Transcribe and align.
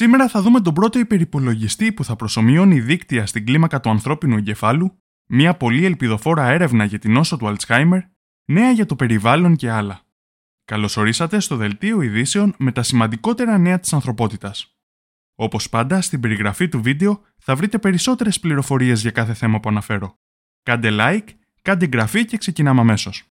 Σήμερα 0.00 0.28
θα 0.28 0.42
δούμε 0.42 0.60
τον 0.60 0.74
πρώτο 0.74 0.98
υπερυπολογιστή 0.98 1.92
που 1.92 2.04
θα 2.04 2.16
προσωμιώνει 2.16 2.80
δίκτυα 2.80 3.26
στην 3.26 3.46
κλίμακα 3.46 3.80
του 3.80 3.90
ανθρώπινου 3.90 4.36
εγκεφάλου, 4.36 4.98
μια 5.26 5.56
πολύ 5.56 5.84
ελπιδοφόρα 5.84 6.48
έρευνα 6.48 6.84
για 6.84 6.98
την 6.98 7.12
νόσο 7.12 7.36
του 7.36 7.48
Αλτσχάιμερ, 7.48 8.00
νέα 8.44 8.70
για 8.70 8.86
το 8.86 8.96
περιβάλλον 8.96 9.56
και 9.56 9.70
άλλα. 9.70 10.00
Καλωσορίσατε 10.64 11.40
στο 11.40 11.56
δελτίο 11.56 12.00
ειδήσεων 12.00 12.54
με 12.58 12.72
τα 12.72 12.82
σημαντικότερα 12.82 13.58
νέα 13.58 13.80
της 13.80 13.92
ανθρωπότητας. 13.92 14.78
Όπως 15.34 15.68
πάντα, 15.68 16.00
στην 16.00 16.20
περιγραφή 16.20 16.68
του 16.68 16.82
βίντεο 16.82 17.20
θα 17.38 17.56
βρείτε 17.56 17.78
περισσότερες 17.78 18.40
πληροφορίες 18.40 19.00
για 19.00 19.10
κάθε 19.10 19.34
θέμα 19.34 19.60
που 19.60 19.68
αναφέρω. 19.68 20.14
Κάντε 20.62 20.88
like, 20.92 21.28
κάντε 21.62 21.84
εγγραφή 21.84 22.24
και 22.24 22.36
ξεκινάμε 22.36 22.80
αμέσως. 22.80 23.30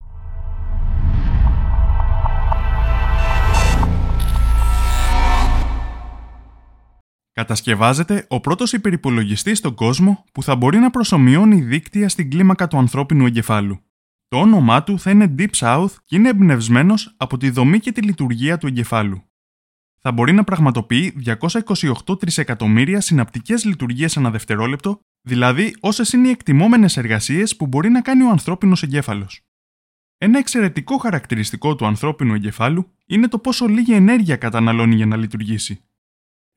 Κατασκευάζεται 7.36 8.26
ο 8.30 8.40
πρώτος 8.40 8.74
υπερυπολογιστής 8.74 9.58
στον 9.58 9.76
κόσμο 9.76 10.24
που 10.32 10.44
θα 10.44 10.56
μπορεί 10.56 10.78
να 10.78 10.90
προσωμιώνει 10.90 11.62
δίκτυα 11.62 12.10
στην 12.10 12.30
κλίμακα 12.30 12.68
του 12.68 12.78
ανθρώπινου 12.78 13.26
εγκεφάλου. 13.26 13.80
Το 14.28 14.40
όνομά 14.40 14.84
του 14.84 15.00
θα 15.00 15.12
είναι 15.12 15.36
Deep 15.38 15.50
South 15.58 15.92
και 16.06 16.16
είναι 16.16 16.30
εμπνευσμένος 16.30 17.14
από 17.18 17.38
τη 17.38 17.50
δομή 17.50 17.80
και 17.80 17.92
τη 17.92 18.02
λειτουργία 18.02 18.58
του 18.58 18.68
εγκεφάλου. 18.68 19.24
Θα 20.00 20.12
μπορεί 20.12 20.34
να 20.34 20.44
πραγματοποιεί 20.44 21.24
228 22.08 22.20
τρισεκατομμύρια 22.20 23.02
συναπτικές 23.02 23.66
λειτουργίες 23.66 24.18
ανά 24.18 24.32
δευτερόλεπτο, 24.32 25.00
δηλαδή 25.22 25.76
όσες 25.80 26.14
είναι 26.14 26.28
οι 26.28 26.32
εκτιμόμενες 26.32 26.98
εργασίες 26.98 27.56
που 27.56 27.68
μπορεί 27.68 27.90
να 27.90 28.02
κάνει 28.02 28.24
ο 28.24 28.30
ανθρώπινος 28.30 28.84
εγκέφαλος. 28.84 29.42
Ένα 30.18 30.38
εξαιρετικό 30.38 30.98
χαρακτηριστικό 30.98 31.76
του 31.76 31.86
ανθρώπινου 31.86 32.34
εγκεφάλου 32.34 32.92
είναι 33.06 33.28
το 33.28 33.40
πόσο 33.40 33.66
λίγη 33.68 33.94
ενέργεια 33.94 34.36
καταναλώνει 34.36 34.96
για 34.96 35.06
να 35.06 35.16
λειτουργήσει. 35.16 35.80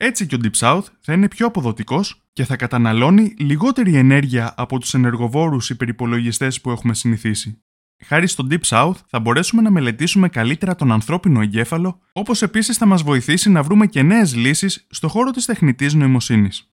Έτσι 0.01 0.27
και 0.27 0.35
ο 0.35 0.39
Deep 0.43 0.59
South 0.59 0.85
θα 1.01 1.13
είναι 1.13 1.29
πιο 1.29 1.47
αποδοτικός 1.47 2.23
και 2.33 2.45
θα 2.45 2.57
καταναλώνει 2.57 3.35
λιγότερη 3.39 3.95
ενέργεια 3.95 4.55
από 4.57 4.79
τους 4.79 4.95
ενεργοβόρους 4.95 5.71
υπερυπολογιστές 5.71 6.61
που 6.61 6.71
έχουμε 6.71 6.95
συνηθίσει. 6.95 7.63
Χάρη 8.05 8.27
στο 8.27 8.47
Deep 8.51 8.61
South 8.61 8.95
θα 9.07 9.21
μπορέσουμε 9.21 9.63
να 9.63 9.71
μελετήσουμε 9.71 10.29
καλύτερα 10.29 10.75
τον 10.75 10.93
ανθρώπινο 10.93 11.41
εγκέφαλο, 11.41 12.01
όπως 12.13 12.43
επίσης 12.43 12.77
θα 12.77 12.87
μας 12.87 13.03
βοηθήσει 13.03 13.51
να 13.51 13.63
βρούμε 13.63 13.87
και 13.87 14.03
νέες 14.03 14.35
λύσεις 14.37 14.87
στο 14.91 15.09
χώρο 15.09 15.31
της 15.31 15.45
τεχνητής 15.45 15.95
νοημοσύνης. 15.95 16.73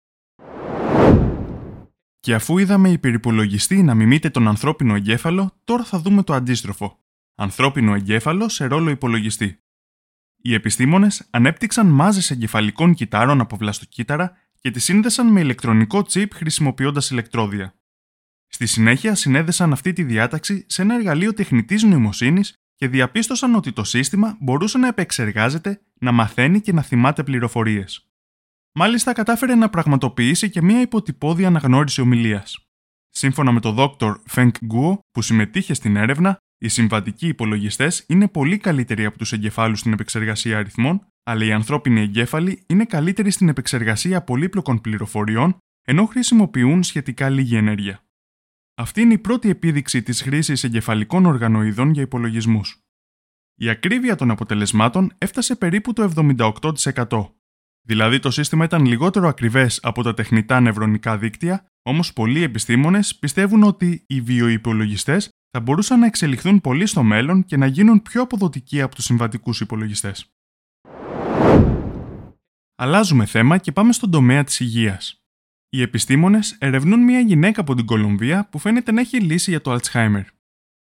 Και 2.20 2.34
αφού 2.34 2.58
είδαμε 2.58 2.90
υπερυπολογιστή 2.90 3.84
να 3.84 3.94
μιμείται 3.94 4.30
τον 4.30 4.48
ανθρώπινο 4.48 4.96
εγκέφαλο, 4.96 5.52
τώρα 5.64 5.84
θα 5.84 6.00
δούμε 6.00 6.24
το 6.24 6.34
αντίστροφο. 6.34 7.00
Ανθρώπινο 7.36 7.94
εγκέφαλο 7.94 8.50
σε 8.50 8.66
ρόλο 8.66 8.90
υπολογιστή. 8.90 9.60
Οι 10.48 10.54
επιστήμονες 10.54 11.28
ανέπτυξαν 11.30 11.88
μάζες 11.88 12.32
εγκεφαλικών 12.32 12.94
κυτάρων 12.94 13.42
από 13.42 13.56
βλαστοκύτταρα 13.56 14.38
και 14.60 14.72
τη 14.72 14.80
σύνδεσαν 14.80 15.28
με 15.28 15.40
ηλεκτρονικό 15.40 16.02
τσίπ 16.02 16.34
χρησιμοποιώντας 16.34 17.10
ηλεκτρόδια. 17.10 17.76
Στη 18.48 18.66
συνέχεια 18.66 19.16
συνέδεσαν 19.16 19.72
αυτή 19.72 19.94
τη 19.94 20.04
διάταξη 20.04 20.66
σε 20.68 20.82
ένα 20.82 20.96
εργαλείο 20.96 21.34
τεχνητής 21.34 21.84
νοημοσύνης 21.84 22.54
και 22.76 22.88
διαπίστωσαν 22.88 23.56
ότι 23.56 23.72
το 23.72 23.84
σύστημα 23.84 24.38
μπορούσε 24.40 24.78
να 24.78 24.88
επεξεργάζεται, 24.88 25.82
να 26.00 26.12
μαθαίνει 26.12 26.62
και 26.62 26.74
να 26.74 26.82
θυμάται 26.82 27.24
πληροφορίες. 27.24 28.10
Μάλιστα 28.72 29.14
κατάφερε 29.14 29.56
να 29.56 29.70
πραγματοποιήσει 29.70 30.50
και 30.50 30.62
μία 30.62 30.82
υποτυπώδη 30.82 31.46
αναγνώριση 31.46 32.02
ομιλίας. 32.02 32.68
Σύμφωνα 33.10 33.52
με 33.52 33.60
τον 33.60 33.76
Dr. 33.78 34.14
Feng 34.32 34.52
Guo, 34.52 34.98
που 35.12 35.22
συμμετείχε 35.22 35.74
στην 35.74 35.96
έρευνα, 35.96 36.38
οι 36.58 36.68
συμβατικοί 36.68 37.28
υπολογιστές 37.28 38.06
είναι 38.08 38.28
πολύ 38.28 38.58
καλύτεροι 38.58 39.06
από 39.06 39.18
τους 39.18 39.32
εγκεφάλους 39.32 39.80
στην 39.80 39.94
επεξεργασία 39.94 40.58
αριθμών, 40.58 41.08
αλλά 41.24 41.46
οι 41.46 41.52
ανθρώπινοι 41.52 42.02
εγκέφαλοι 42.02 42.64
είναι 42.68 42.86
καλύτεροι 42.86 43.32
στην 43.32 43.50
επεξεργασία 43.50 44.22
πολύπλοκων 44.22 44.82
πληροφοριών, 44.82 45.58
ενώ 45.86 46.06
χρησιμοποιούν 46.06 46.84
σχετικά 46.84 47.30
λίγη 47.30 47.56
ενέργεια. 47.56 48.04
Αυτή 48.76 49.02
είναι 49.02 49.14
η 49.14 49.18
πρώτη 49.18 49.50
επίδειξη 49.50 50.04
της 50.04 50.22
χρήσης 50.22 50.64
εγκεφαλικών 50.64 51.26
οργανοειδών 51.26 51.90
για 51.90 52.02
υπολογισμούς. 52.02 52.80
Η 53.56 53.70
ακρίβεια 53.70 54.16
των 54.16 54.32
αποτελεσμάτων 54.32 55.14
έφτασε 55.18 55.56
περίπου 55.56 55.94
το 55.94 56.12
78%. 56.16 57.30
Δηλαδή 57.82 58.20
το 58.20 58.32
σύστημα 58.32 58.66
ήταν 58.66 58.86
λιγότερο 58.86 59.28
ακριβές 59.28 59.80
από 59.84 60.04
τα 60.04 60.14
τεχνητά 60.14 60.60
νευρονικά 60.60 61.18
δίκτυα, 61.18 61.66
όμως 61.82 62.14
πολλοί 62.14 62.44
επιστήμονες 62.44 63.16
πιστεύουν 63.16 63.64
ότι 63.64 64.04
οι 64.08 64.22
βιοϋπολογιστές 64.22 65.30
θα 65.56 65.64
μπορούσαν 65.64 66.00
να 66.00 66.06
εξελιχθούν 66.06 66.62
πολύ 66.62 66.86
στο 66.86 67.04
μέλλον 67.04 67.46
και 67.46 67.58
να 67.58 67.66
γίνουν 67.66 68.02
πιο 68.02 68.22
αποδοτικοί 68.22 68.82
από 68.82 68.96
τους 68.96 69.06
συμβατικούς 69.06 69.62
υπολογιστές. 69.62 70.34
Αλλάζουμε 72.76 73.26
θέμα 73.26 73.58
και 73.58 73.72
πάμε 73.72 73.94
στον 73.94 74.12
τομέα 74.12 74.44
της 74.44 74.60
υγείας. 74.60 75.24
Οι 75.70 75.82
επιστήμονες 75.82 76.52
ερευνούν 76.60 77.00
μια 77.00 77.20
γυναίκα 77.20 77.62
από 77.62 77.76
την 77.76 77.86
Κολομβία 77.86 78.48
που 78.50 78.60
φαίνεται 78.60 78.92
να 78.92 79.02
έχει 79.02 79.20
λύση 79.20 79.50
για 79.50 79.62
το 79.62 79.72
Αλτσχάιμερ. 79.72 80.26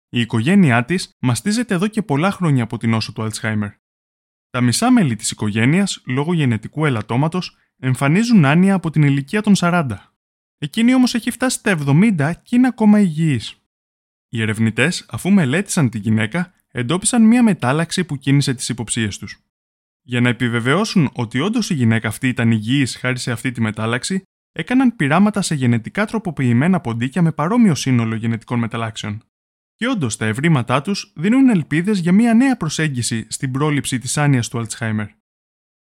Η 0.08 0.20
οικογένειά 0.20 0.84
της 0.84 1.16
μαστίζεται 1.20 1.74
εδώ 1.74 1.86
και 1.86 2.02
πολλά 2.02 2.30
χρόνια 2.30 2.62
από 2.62 2.78
την 2.78 2.90
νόσο 2.90 3.12
του 3.12 3.22
Αλτσχάιμερ. 3.22 3.70
Τα 4.50 4.60
μισά 4.60 4.90
μέλη 4.90 5.16
της 5.16 5.30
οικογένειας, 5.30 6.02
λόγω 6.06 6.32
γενετικού 6.32 6.86
ελαττώματος, 6.86 7.56
εμφανίζουν 7.78 8.44
άνοια 8.44 8.74
από 8.74 8.90
την 8.90 9.02
ηλικία 9.02 9.42
των 9.42 9.54
40. 9.56 10.14
Εκείνη 10.58 10.94
όμως 10.94 11.14
έχει 11.14 11.30
φτάσει 11.30 11.58
στα 11.58 11.70
70 11.70 12.32
και 12.42 12.56
είναι 12.56 12.66
ακόμα 12.66 13.00
υγιής. 13.00 13.59
Οι 14.32 14.42
ερευνητές, 14.42 15.06
αφού 15.08 15.30
μελέτησαν 15.30 15.90
τη 15.90 15.98
γυναίκα, 15.98 16.52
εντόπισαν 16.68 17.22
μία 17.22 17.42
μετάλλαξη 17.42 18.04
που 18.04 18.16
κίνησε 18.16 18.54
τις 18.54 18.68
υποψίες 18.68 19.18
τους. 19.18 19.38
Για 20.02 20.20
να 20.20 20.28
επιβεβαιώσουν 20.28 21.10
ότι 21.12 21.40
όντως 21.40 21.70
η 21.70 21.74
γυναίκα 21.74 22.08
αυτή 22.08 22.28
ήταν 22.28 22.50
υγιής 22.50 22.96
χάρη 22.96 23.18
σε 23.18 23.32
αυτή 23.32 23.52
τη 23.52 23.60
μετάλλαξη, 23.60 24.22
έκαναν 24.52 24.96
πειράματα 24.96 25.42
σε 25.42 25.54
γενετικά 25.54 26.04
τροποποιημένα 26.04 26.80
ποντίκια 26.80 27.22
με 27.22 27.32
παρόμοιο 27.32 27.74
σύνολο 27.74 28.14
γενετικών 28.14 28.58
μεταλλάξεων. 28.58 29.22
Και 29.74 29.88
όντως 29.88 30.16
τα 30.16 30.26
ευρήματά 30.26 30.82
τους 30.82 31.12
δίνουν 31.16 31.48
ελπίδες 31.48 31.98
για 31.98 32.12
μία 32.12 32.34
νέα 32.34 32.56
προσέγγιση 32.56 33.26
στην 33.28 33.50
πρόληψη 33.50 33.98
της 33.98 34.16
άνοιας 34.16 34.48
του 34.48 34.58
Αλτσχάιμερ. 34.58 35.06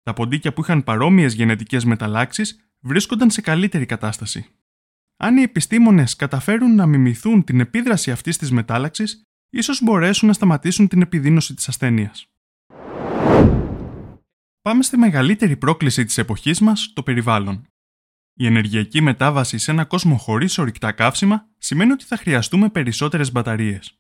Τα 0.03 0.13
ποντίκια 0.13 0.53
που 0.53 0.61
είχαν 0.61 0.85
παρόμοιες 0.85 1.35
γενετικές 1.35 1.85
μεταλλάξεις 1.85 2.71
βρίσκονταν 2.81 3.31
σε 3.31 3.41
καλύτερη 3.41 3.87
κατάσταση. 3.87 4.47
Αν 5.25 5.37
οι 5.37 5.43
επιστήμονες 5.43 6.17
καταφέρουν 6.17 6.75
να 6.75 6.87
μιμηθούν 6.87 7.45
την 7.45 7.61
επίδραση 7.61 8.11
αυτής 8.11 8.39
της 8.39 8.51
μετάλλαξης, 8.51 9.23
ίσως 9.51 9.83
μπορέσουν 9.83 10.29
να 10.29 10.35
σταματήσουν 10.35 10.89
την 10.89 11.03
επιδείνωση 11.03 11.55
της 11.55 11.69
ασθένειας. 11.69 12.27
Πάμε 14.63 14.83
στη 14.83 14.97
μεγαλύτερη 14.97 15.57
πρόκληση 15.57 16.05
της 16.05 16.19
εποχής 16.19 16.61
μας, 16.61 16.93
το 16.95 17.03
περιβάλλον. 17.03 17.67
Η 18.35 18.47
ενεργειακή 18.47 19.01
μετάβαση 19.01 19.59
σε 19.59 19.71
ένα 19.71 19.85
κόσμο 19.85 20.17
χωρίς 20.17 20.59
ορυκτά 20.59 20.93
καύσιμα 20.93 21.49
σημαίνει 21.59 21.93
ότι 21.93 22.05
θα 22.05 22.17
χρειαστούμε 22.17 22.69
περισσότερες 22.69 23.33
μπαταρίες. 23.33 23.99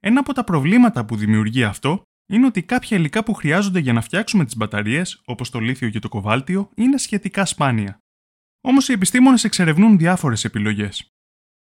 Ένα 0.00 0.20
από 0.20 0.32
τα 0.32 0.44
προβλήματα 0.44 1.04
που 1.04 1.16
δημιουργεί 1.16 1.64
αυτό 1.64 2.02
είναι 2.28 2.46
ότι 2.46 2.62
κάποια 2.62 2.96
υλικά 2.96 3.24
που 3.24 3.34
χρειάζονται 3.34 3.78
για 3.78 3.92
να 3.92 4.00
φτιάξουμε 4.00 4.44
τις 4.44 4.56
μπαταρίες, 4.56 5.20
όπως 5.24 5.50
το 5.50 5.58
λίθιο 5.58 5.90
και 5.90 5.98
το 5.98 6.08
κοβάλτιο, 6.08 6.70
είναι 6.74 6.98
σχετικά 6.98 7.44
σπάνια. 7.44 7.98
Όμως 8.60 8.88
οι 8.88 8.92
επιστήμονες 8.92 9.44
εξερευνούν 9.44 9.98
διάφορες 9.98 10.44
επιλογές. 10.44 11.12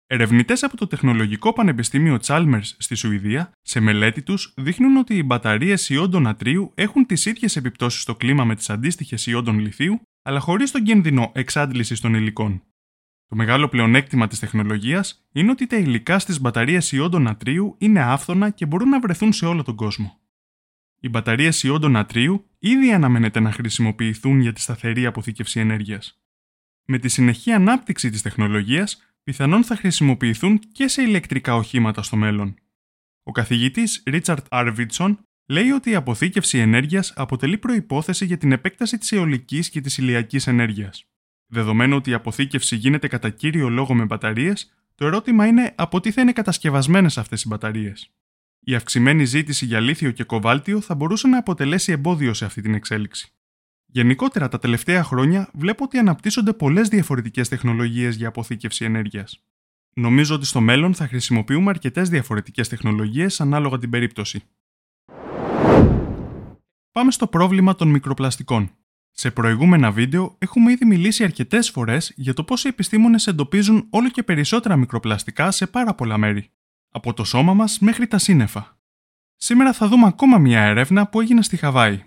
Ερευνητές 0.10 0.64
από 0.64 0.78
το 0.78 0.88
Τεχνολογικό 0.88 1.54
Πανεπιστήμιο 1.54 2.20
Chalmers 2.26 2.62
στη 2.78 2.96
Σουηδία, 2.96 3.52
σε 3.62 3.80
μελέτη 3.80 4.22
τους, 4.22 4.54
δείχνουν 4.58 4.98
ότι 4.98 5.16
οι 5.16 5.24
μπαταρίες 5.26 5.90
ιόντων 5.90 6.22
νατρίου 6.22 6.72
έχουν 6.76 7.06
τις 7.06 7.26
ίδιες 7.26 7.56
επιπτώσεις 7.56 8.02
στο 8.02 8.16
κλίμα 8.16 8.46
με 8.46 8.56
τις 8.56 8.70
αντίστοιχες 8.70 9.26
ιόντων 9.26 9.60
λιθίου, 9.60 10.02
αλλά 10.22 10.40
χωρίς 10.40 10.72
τον 10.72 10.84
κίνδυνο 10.84 11.32
εξάντλησης 11.36 12.00
των 12.00 12.14
υλικών. 12.14 12.64
Το 13.28 13.36
μεγάλο 13.36 13.68
πλεονέκτημα 13.68 14.28
της 14.28 14.40
τεχνολογίας 14.40 15.28
είναι 15.32 15.52
ότι 15.52 15.68
τα 15.68 15.78
υλικά 15.78 16.20
στις 16.20 16.42
μπαταρίες 16.42 16.92
ιόντων 16.92 17.22
νατρίου 17.22 17.76
είναι 17.78 18.02
άφθονα 18.02 18.50
και 18.50 18.66
μπορούν 18.66 18.90
να 18.90 19.00
βρεθούν 19.00 19.34
σε 19.34 19.46
όλο 19.46 19.64
τον 19.64 19.76
κόσμο. 19.76 20.20
Οι 21.00 21.10
μπαταρίες 21.10 21.64
ιόντων 21.64 21.92
νατρίου 21.92 22.46
ήδη 22.60 22.94
αναμένεται 22.94 23.40
να 23.40 23.52
χρησιμοποιηθούν 23.52 24.40
για 24.40 24.54
τη 24.54 24.62
σταθερή 24.62 25.06
αποθήκευση 25.06 25.60
ενέργειας 25.60 26.22
με 26.88 26.98
τη 26.98 27.08
συνεχή 27.08 27.52
ανάπτυξη 27.52 28.10
της 28.10 28.22
τεχνολογίας, 28.22 29.02
πιθανόν 29.24 29.64
θα 29.64 29.76
χρησιμοποιηθούν 29.76 30.60
και 30.72 30.88
σε 30.88 31.02
ηλεκτρικά 31.02 31.56
οχήματα 31.56 32.02
στο 32.02 32.16
μέλλον. 32.16 32.56
Ο 33.24 33.32
καθηγητής 33.32 34.04
Richard 34.06 34.38
Arvidsson 34.50 35.18
λέει 35.48 35.70
ότι 35.70 35.90
η 35.90 35.96
αποθήκευση 35.96 36.58
ενέργειας 36.58 37.14
αποτελεί 37.16 37.58
προϋπόθεση 37.58 38.26
για 38.26 38.38
την 38.38 38.52
επέκταση 38.52 38.98
της 38.98 39.12
αιωλικής 39.12 39.70
και 39.70 39.82
της 39.82 39.98
ηλιακής 39.98 40.48
ενέργειας. 40.48 41.06
Δεδομένου 41.48 41.96
ότι 41.96 42.10
η 42.10 42.14
αποθήκευση 42.14 42.76
γίνεται 42.76 43.08
κατά 43.08 43.30
κύριο 43.30 43.70
λόγο 43.70 43.94
με 43.94 44.06
μπαταρίες, 44.06 44.74
το 44.96 45.06
ερώτημα 45.06 45.46
είναι 45.46 45.74
από 45.76 46.00
τι 46.00 46.12
θα 46.12 46.22
είναι 46.22 46.32
κατασκευασμένες 46.32 47.18
αυτές 47.18 47.44
οι 47.44 47.48
μπαταρίες. 47.48 48.12
Η 48.60 48.76
αυξημένη 48.76 49.26
ζήτηση 49.26 49.66
για 49.66 49.80
λίθιο 49.80 50.12
και 50.12 50.24
κοβάλτιο 50.24 50.82
θα 50.82 50.96
μπορούσε 50.96 51.28
να 51.28 51.38
αποτελέσει 51.38 51.92
εμπόδιο 51.92 52.34
σε 52.34 52.46
αυτή 52.46 52.62
την 52.62 52.74
εξέλιξη. 52.74 53.37
Γενικότερα 53.90 54.48
τα 54.48 54.60
τελευταία 54.60 55.04
χρόνια 55.04 55.50
βλέπω 55.54 55.84
ότι 55.84 55.98
αναπτύσσονται 55.98 56.54
πολλές 56.54 56.88
διαφορετικές 56.88 57.50
τεχνολογίες 57.50 58.16
για 58.16 58.28
αποθήκευση 58.28 58.86
ενέργειας. 58.86 59.44
Νομίζω 59.94 60.36
ότι 60.36 60.46
στο 60.46 60.62
μέλλον 60.62 60.94
θα 60.94 61.08
χρησιμοποιούμε 61.08 61.70
αρκετές 61.70 62.10
διαφορετικές 62.10 62.68
τεχνολογίες 62.68 63.42
ανάλογα 63.42 63.78
την 63.78 63.90
περίπτωση. 63.90 64.44
Πάμε 66.92 67.12
στο 67.12 67.28
πρόβλημα 67.28 67.76
των 67.76 67.88
μικροπλαστικών. 67.88 68.72
Σε 69.12 69.32
προηγούμενα 69.32 69.92
βίντεο 69.92 70.36
έχουμε 70.38 70.72
ήδη 70.72 70.86
μιλήσει 70.86 71.24
αρκετές 71.24 71.70
φορές 71.70 72.14
για 72.16 72.34
το 72.34 72.44
πώς 72.44 72.64
οι 72.64 72.68
επιστήμονες 72.68 73.28
εντοπίζουν 73.28 73.88
όλο 73.90 74.10
και 74.10 74.24
περισσότερα 74.24 74.76
μικροπλαστικά 74.76 75.52
σε 75.52 75.68
πάρα 75.68 75.94
πολλά 75.94 76.18
μέρη, 76.18 76.50
από 76.90 77.14
το 77.14 77.24
σώμα 77.24 77.54
μας 77.54 77.80
μέχρι 77.80 78.08
τα 78.08 78.18
σύννεφα. 78.18 78.80
Σήμερα 79.36 79.74
θα 79.74 79.88
δούμε 79.88 80.08
ακόμα 80.08 80.38
μια 80.38 80.62
έρευνα 80.62 81.08
που 81.08 81.22
έγινε 81.22 81.42
στη 81.42 81.58
Χαβάη. 81.58 82.04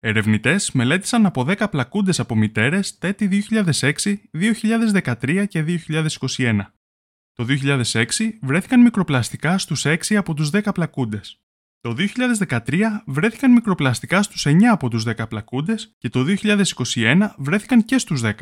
Ερευνητές 0.00 0.72
μελέτησαν 0.72 1.26
από 1.26 1.44
10 1.48 1.70
πλακούντες 1.70 2.20
από 2.20 2.34
μητέρες 2.36 2.98
τα 2.98 3.06
έτη 3.06 3.26
2006, 3.26 4.16
2013 4.32 5.46
και 5.48 5.62
2021. 5.62 6.60
Το 7.32 7.44
2006 7.44 8.38
βρέθηκαν 8.42 8.80
μικροπλαστικά 8.80 9.58
στους 9.58 9.84
6 9.86 10.14
από 10.16 10.34
τους 10.34 10.50
10 10.50 10.72
πλακούντες. 10.74 11.40
Το 11.80 11.92
2013 11.92 13.02
βρέθηκαν 13.06 13.52
μικροπλαστικά 13.52 14.22
στους 14.22 14.46
9 14.46 14.70
από 14.70 14.88
τους 14.88 15.04
10 15.04 15.28
πλακούντες 15.28 15.94
και 15.98 16.08
το 16.08 16.22
2021 16.22 17.34
βρέθηκαν 17.38 17.84
και 17.84 17.98
στους 17.98 18.20
10. 18.20 18.32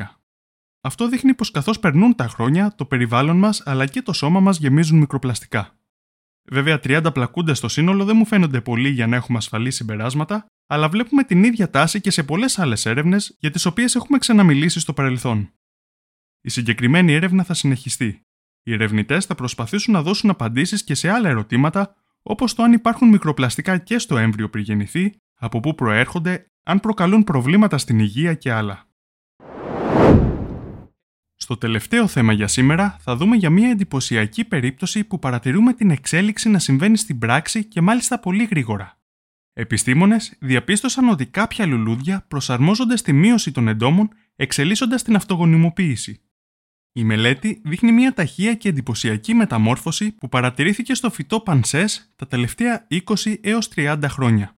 Αυτό 0.81 1.07
δείχνει 1.07 1.33
πως 1.33 1.51
καθώς 1.51 1.79
περνούν 1.79 2.15
τα 2.15 2.27
χρόνια, 2.27 2.75
το 2.75 2.85
περιβάλλον 2.85 3.37
μας 3.37 3.61
αλλά 3.65 3.85
και 3.85 4.01
το 4.01 4.13
σώμα 4.13 4.39
μας 4.39 4.57
γεμίζουν 4.57 4.97
μικροπλαστικά. 4.97 5.77
Βέβαια, 6.49 6.79
30 6.79 7.13
πλακούντες 7.13 7.57
στο 7.57 7.67
σύνολο 7.67 8.05
δεν 8.05 8.15
μου 8.17 8.25
φαίνονται 8.25 8.61
πολύ 8.61 8.89
για 8.89 9.07
να 9.07 9.15
έχουμε 9.15 9.37
ασφαλή 9.37 9.71
συμπεράσματα, 9.71 10.45
αλλά 10.67 10.89
βλέπουμε 10.89 11.23
την 11.23 11.43
ίδια 11.43 11.69
τάση 11.69 12.01
και 12.01 12.11
σε 12.11 12.23
πολλές 12.23 12.59
άλλες 12.59 12.85
έρευνες 12.85 13.37
για 13.39 13.51
τις 13.51 13.65
οποίες 13.65 13.95
έχουμε 13.95 14.17
ξαναμιλήσει 14.17 14.79
στο 14.79 14.93
παρελθόν. 14.93 15.53
Η 16.41 16.49
συγκεκριμένη 16.49 17.13
έρευνα 17.13 17.43
θα 17.43 17.53
συνεχιστεί. 17.53 18.21
Οι 18.63 18.73
ερευνητές 18.73 19.25
θα 19.25 19.35
προσπαθήσουν 19.35 19.93
να 19.93 20.01
δώσουν 20.01 20.29
απαντήσεις 20.29 20.83
και 20.83 20.95
σε 20.95 21.09
άλλα 21.09 21.29
ερωτήματα 21.29 21.95
όπως 22.21 22.53
το 22.53 22.63
αν 22.63 22.73
υπάρχουν 22.73 23.09
μικροπλαστικά 23.09 23.77
και 23.77 23.99
στο 23.99 24.17
έμβριο 24.17 24.49
πριν 24.49 24.63
γεννηθεί, 24.63 25.15
από 25.35 25.59
πού 25.59 25.75
προέρχονται, 25.75 26.45
αν 26.63 26.79
προκαλούν 26.79 27.23
προβλήματα 27.23 27.77
στην 27.77 27.99
υγεία 27.99 28.33
και 28.33 28.51
άλλα. 28.51 28.87
Στο 31.35 31.57
τελευταίο 31.57 32.07
θέμα 32.07 32.33
για 32.33 32.47
σήμερα 32.47 32.97
θα 32.99 33.15
δούμε 33.15 33.35
για 33.35 33.49
μια 33.49 33.69
εντυπωσιακή 33.69 34.45
περίπτωση 34.45 35.03
που 35.03 35.19
παρατηρούμε 35.19 35.73
την 35.73 35.89
εξέλιξη 35.89 36.49
να 36.49 36.59
συμβαίνει 36.59 36.97
στην 36.97 37.19
πράξη 37.19 37.65
και 37.65 37.81
μάλιστα 37.81 38.19
πολύ 38.19 38.43
γρήγορα. 38.43 38.94
Επιστήμονες 39.57 40.35
διαπίστωσαν 40.39 41.09
ότι 41.09 41.25
κάποια 41.25 41.65
λουλούδια 41.65 42.25
προσαρμόζονται 42.27 42.97
στη 42.97 43.13
μείωση 43.13 43.51
των 43.51 43.67
εντόμων 43.67 44.09
εξελίσσοντας 44.35 45.03
την 45.03 45.15
αυτογονιμοποίηση. 45.15 46.21
Η 46.91 47.03
μελέτη 47.03 47.61
δείχνει 47.63 47.91
μια 47.91 48.13
ταχεία 48.13 48.55
και 48.55 48.69
εντυπωσιακή 48.69 49.33
μεταμόρφωση 49.33 50.11
που 50.11 50.29
παρατηρήθηκε 50.29 50.93
στο 50.93 51.09
φυτό 51.09 51.39
πανσές 51.39 52.13
τα 52.15 52.27
τελευταία 52.27 52.87
20 52.89 53.35
έως 53.41 53.69
30 53.75 53.99
χρόνια. 54.05 54.53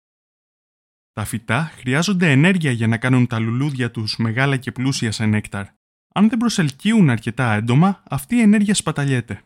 Τα 1.13 1.25
φυτά 1.25 1.73
χρειάζονται 1.77 2.31
ενέργεια 2.31 2.71
για 2.71 2.87
να 2.87 2.97
κάνουν 2.99 3.27
τα 3.27 3.39
λουλούδια 3.39 3.91
τους 3.91 4.17
μεγάλα 4.17 4.57
και 4.57 4.73
πλούσια 4.73 5.13
σε 5.13 5.27
νέκταρ. 5.27 5.67
Αν 6.15 6.29
δεν 6.29 6.39
προσελκύουν 6.39 7.11
αρκετά 7.11 7.53
έντομα, 7.53 8.03
αυτή 8.09 8.37
η 8.37 8.41
ενέργεια 8.41 8.75
σπαταλιέται. 8.75 9.43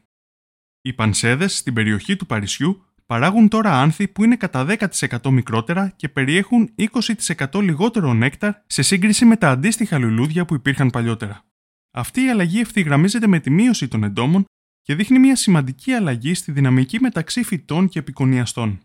Οι 0.81 0.93
πανσέδες 0.93 1.57
στην 1.57 1.75
περιοχή 1.75 2.17
του 2.17 2.27
Παρισιού 2.27 2.85
παράγουν 3.11 3.49
τώρα 3.49 3.81
άνθη 3.81 4.09
που 4.09 4.25
είναι 4.25 4.37
κατά 4.37 4.67
10% 4.69 5.31
μικρότερα 5.31 5.93
και 5.97 6.09
περιέχουν 6.09 6.75
20% 6.77 7.63
λιγότερο 7.63 8.15
νέκταρ 8.15 8.55
σε 8.67 8.83
σύγκριση 8.83 9.25
με 9.25 9.37
τα 9.37 9.51
αντίστοιχα 9.51 9.99
λουλούδια 9.99 10.45
που 10.45 10.55
υπήρχαν 10.55 10.91
παλιότερα. 10.91 11.45
Αυτή 11.91 12.21
η 12.21 12.31
αλλαγή 12.31 12.61
ευθυγραμμίζεται 12.61 13.27
με 13.27 13.41
τη 13.41 13.51
μείωση 13.51 13.89
των 13.89 14.05
εντόμων 14.05 14.45
και 14.83 14.95
δείχνει 14.95 15.19
μια 15.19 15.37
σημαντική 15.37 15.93
αλλαγή 15.93 16.35
στη 16.35 16.53
δυναμική 16.53 17.01
μεταξύ 17.01 17.43
φυτών 17.43 17.89
και 17.89 17.99
επικονιαστών. 17.99 18.81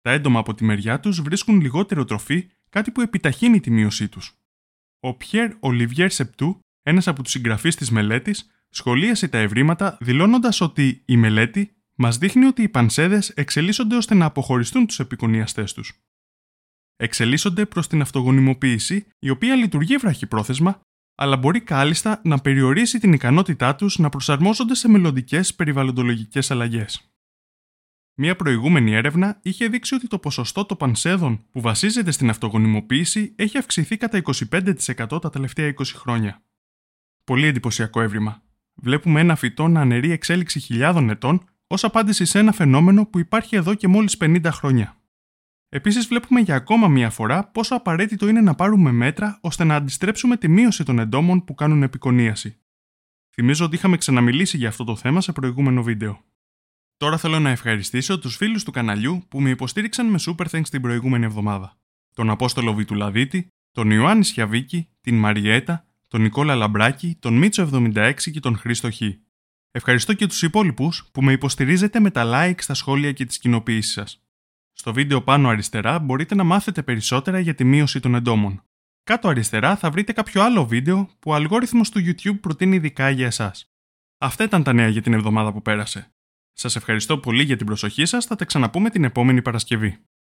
Τα 0.00 0.10
έντομα 0.10 0.38
από 0.38 0.54
τη 0.54 0.64
μεριά 0.64 1.00
τους 1.00 1.20
βρίσκουν 1.20 1.60
λιγότερο 1.60 2.04
τροφή, 2.04 2.48
κάτι 2.70 2.90
που 2.90 3.00
επιταχύνει 3.00 3.60
τη 3.60 3.70
μείωσή 3.70 4.08
τους. 4.08 4.34
Ο 5.00 5.14
Πιέρ 5.14 5.52
Ολιβιέρ 5.60 6.10
Σεπτού, 6.10 6.58
ένας 6.82 7.08
από 7.08 7.22
τους 7.22 7.32
συγγραφείς 7.32 7.76
της 7.76 7.90
μελέτης, 7.90 8.50
σχολίασε 8.68 9.28
τα 9.28 9.38
ευρήματα 9.38 9.96
δηλώνοντας 10.00 10.60
ότι 10.60 11.02
η 11.04 11.16
μελέτη 11.16 11.74
μας 11.94 12.18
δείχνει 12.18 12.44
ότι 12.44 12.62
οι 12.62 12.68
πανσέδες 12.68 13.28
εξελίσσονται 13.28 13.96
ώστε 13.96 14.14
να 14.14 14.24
αποχωριστούν 14.24 14.86
τους 14.86 15.00
επικονιαστές 15.00 15.72
τους. 15.72 15.92
Εξελίσσονται 16.96 17.66
προς 17.66 17.86
την 17.88 18.00
αυτογονιμοποίηση, 18.00 19.06
η 19.18 19.30
οποία 19.30 19.54
λειτουργεί 19.54 19.96
βραχυπρόθεσμα 19.96 20.80
αλλά 21.14 21.36
μπορεί 21.36 21.60
κάλλιστα 21.60 22.20
να 22.24 22.38
περιορίσει 22.38 22.98
την 22.98 23.12
ικανότητά 23.12 23.74
τους 23.74 23.98
να 23.98 24.08
προσαρμόζονται 24.08 24.74
σε 24.74 24.88
μελλοντικές 24.88 25.54
περιβαλλοντολογικές 25.54 26.50
αλλαγές. 26.50 27.08
Μία 28.16 28.36
προηγούμενη 28.36 28.92
έρευνα 28.92 29.38
είχε 29.42 29.68
δείξει 29.68 29.94
ότι 29.94 30.06
το 30.06 30.18
ποσοστό 30.18 30.64
των 30.64 30.76
πανσέδων 30.76 31.46
που 31.50 31.60
βασίζεται 31.60 32.10
στην 32.10 32.30
αυτογονιμοποίηση 32.30 33.34
έχει 33.36 33.58
αυξηθεί 33.58 33.96
κατά 33.96 34.22
25% 34.24 35.20
τα 35.20 35.30
τελευταία 35.30 35.74
20 35.74 35.84
χρόνια. 35.84 36.42
Πολύ 37.24 37.46
εντυπωσιακό 37.46 38.00
έβριμα. 38.00 38.42
Βλέπουμε 38.74 39.20
ένα 39.20 39.36
φυτό 39.36 39.68
να 39.68 39.80
αναιρεί 39.80 40.10
εξέλιξη 40.10 40.60
χιλιάδων 40.60 41.10
ετών 41.10 41.44
ως 41.74 41.84
απάντηση 41.84 42.24
σε 42.24 42.38
ένα 42.38 42.52
φαινόμενο 42.52 43.06
που 43.06 43.18
υπάρχει 43.18 43.56
εδώ 43.56 43.74
και 43.74 43.88
μόλις 43.88 44.16
50 44.20 44.40
χρόνια. 44.44 44.96
Επίσης, 45.68 46.06
βλέπουμε 46.06 46.40
για 46.40 46.54
ακόμα 46.54 46.88
μία 46.88 47.10
φορά 47.10 47.44
πόσο 47.44 47.74
απαραίτητο 47.74 48.28
είναι 48.28 48.40
να 48.40 48.54
πάρουμε 48.54 48.92
μέτρα 48.92 49.38
ώστε 49.40 49.64
να 49.64 49.74
αντιστρέψουμε 49.74 50.36
τη 50.36 50.48
μείωση 50.48 50.84
των 50.84 50.98
εντόμων 50.98 51.44
που 51.44 51.54
κάνουν 51.54 51.82
επικονίαση. 51.82 52.58
Θυμίζω 53.34 53.64
ότι 53.64 53.76
είχαμε 53.76 53.96
ξαναμιλήσει 53.96 54.56
για 54.56 54.68
αυτό 54.68 54.84
το 54.84 54.96
θέμα 54.96 55.20
σε 55.20 55.32
προηγούμενο 55.32 55.82
βίντεο. 55.82 56.24
Τώρα 56.96 57.16
θέλω 57.16 57.38
να 57.38 57.50
ευχαριστήσω 57.50 58.18
τους 58.18 58.36
φίλους 58.36 58.64
του 58.64 58.70
καναλιού 58.70 59.24
που 59.28 59.40
με 59.40 59.50
υποστήριξαν 59.50 60.06
με 60.06 60.18
Super 60.20 60.46
Thanks 60.50 60.68
την 60.70 60.80
προηγούμενη 60.80 61.24
εβδομάδα. 61.24 61.76
Τον 62.14 62.30
Απόστολο 62.30 62.74
Βιτουλαδίτη, 62.74 63.48
τον 63.72 63.90
Ιωάννη 63.90 64.24
Σιαβίκη, 64.24 64.88
την 65.00 65.18
Μαριέτα, 65.18 65.86
τον 66.08 66.20
Νικόλα 66.20 66.54
Λαμπράκη, 66.54 67.16
τον 67.20 67.34
Μίτσο 67.34 67.68
76 67.72 68.14
και 68.32 68.40
τον 68.40 68.56
Χρήστο 68.56 68.90
Χ. 68.90 69.00
Ευχαριστώ 69.76 70.12
και 70.12 70.26
τους 70.26 70.42
υπόλοιπους 70.42 71.08
που 71.12 71.22
με 71.22 71.32
υποστηρίζετε 71.32 72.00
με 72.00 72.10
τα 72.10 72.22
like 72.26 72.54
στα 72.58 72.74
σχόλια 72.74 73.12
και 73.12 73.24
τις 73.24 73.38
κοινοποιήσει 73.38 73.90
σας. 73.92 74.22
Στο 74.72 74.92
βίντεο 74.92 75.22
πάνω 75.22 75.48
αριστερά 75.48 75.98
μπορείτε 75.98 76.34
να 76.34 76.44
μάθετε 76.44 76.82
περισσότερα 76.82 77.38
για 77.38 77.54
τη 77.54 77.64
μείωση 77.64 78.00
των 78.00 78.14
εντόμων. 78.14 78.62
Κάτω 79.04 79.28
αριστερά 79.28 79.76
θα 79.76 79.90
βρείτε 79.90 80.12
κάποιο 80.12 80.42
άλλο 80.42 80.66
βίντεο 80.66 81.08
που 81.18 81.30
ο 81.30 81.34
αλγόριθμος 81.34 81.90
του 81.90 81.98
YouTube 82.00 82.40
προτείνει 82.40 82.76
ειδικά 82.76 83.10
για 83.10 83.26
εσάς. 83.26 83.72
Αυτά 84.18 84.44
ήταν 84.44 84.62
τα 84.62 84.72
νέα 84.72 84.88
για 84.88 85.02
την 85.02 85.12
εβδομάδα 85.12 85.52
που 85.52 85.62
πέρασε. 85.62 86.14
Σας 86.52 86.76
ευχαριστώ 86.76 87.18
πολύ 87.18 87.42
για 87.42 87.56
την 87.56 87.66
προσοχή 87.66 88.04
σας, 88.04 88.24
θα 88.24 88.36
τα 88.36 88.44
ξαναπούμε 88.44 88.90
την 88.90 89.04
επόμενη 89.04 89.42
Παρασκευή. 89.42 89.98